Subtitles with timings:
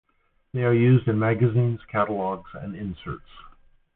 [0.51, 3.29] They are used in magazines, catalogs, and inserts.